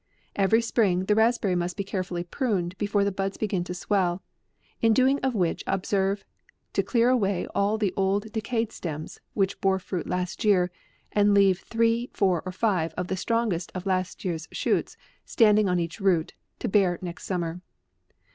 "Every 0.45 0.63
spring, 0.63 1.05
the 1.05 1.13
raspberry 1.13 1.53
must 1.53 1.77
be 1.77 1.83
carefully 1.83 2.23
pruned, 2.23 2.75
before 2.79 3.03
the 3.03 3.11
buds 3.11 3.37
begin 3.37 3.63
to 3.65 3.75
swell; 3.75 4.23
in 4.81 4.93
doing 4.93 5.19
of 5.19 5.35
which 5.35 5.63
observe 5.67 6.25
to 6.73 6.81
clear 6.81 7.09
away 7.09 7.45
all 7.53 7.77
the 7.77 7.93
old 7.95 8.31
decayed 8.31 8.71
stems, 8.71 9.19
which 9.35 9.61
bore 9.61 9.77
fruit 9.77 10.07
last 10.09 10.43
year, 10.43 10.71
and 11.11 11.27
to 11.27 11.33
leave 11.33 11.59
three, 11.59 12.09
four 12.15 12.41
or 12.47 12.51
five 12.51 12.95
of 12.97 13.09
the 13.09 13.15
strongest 13.15 13.71
of 13.75 13.85
last 13.85 14.25
year's 14.25 14.47
shoots 14.51 14.97
stan 15.23 15.53
ding 15.53 15.69
on 15.69 15.79
each 15.79 15.99
root, 15.99 16.33
to 16.57 16.67
bear 16.67 16.97
next 17.03 17.25
summer. 17.25 17.61